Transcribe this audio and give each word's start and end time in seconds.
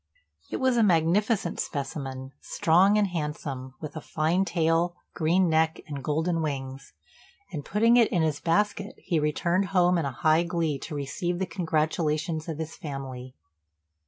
It 0.49 0.57
was 0.59 0.77
a 0.77 0.81
magnificent 0.81 1.59
specimen, 1.59 2.31
strong 2.41 2.97
and 2.97 3.07
handsome, 3.09 3.75
with 3.79 3.95
a 3.95 4.01
fine 4.01 4.45
tail, 4.45 4.95
green 5.13 5.47
neck, 5.47 5.79
and 5.85 6.03
golden 6.03 6.41
wings; 6.41 6.93
and, 7.51 7.63
putting 7.63 7.97
it 7.97 8.11
in 8.11 8.23
his 8.23 8.39
basket, 8.39 8.95
he 8.97 9.19
returned 9.19 9.65
home 9.65 9.99
in 9.99 10.05
high 10.05 10.41
glee 10.41 10.79
to 10.79 10.95
receive 10.95 11.37
the 11.37 11.45
congratulations 11.45 12.49
of 12.49 12.57
his 12.57 12.75
family. 12.75 13.35